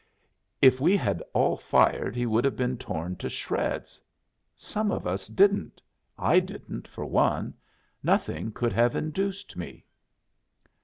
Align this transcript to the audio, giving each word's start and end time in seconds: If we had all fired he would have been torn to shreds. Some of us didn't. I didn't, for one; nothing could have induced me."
If 0.63 0.81
we 0.81 0.97
had 0.97 1.21
all 1.31 1.55
fired 1.55 2.15
he 2.15 2.25
would 2.25 2.43
have 2.43 2.55
been 2.55 2.75
torn 2.75 3.17
to 3.17 3.29
shreds. 3.29 4.01
Some 4.55 4.91
of 4.91 5.05
us 5.05 5.27
didn't. 5.27 5.79
I 6.17 6.39
didn't, 6.39 6.87
for 6.87 7.05
one; 7.05 7.53
nothing 8.01 8.51
could 8.51 8.73
have 8.73 8.95
induced 8.95 9.55
me." 9.55 9.85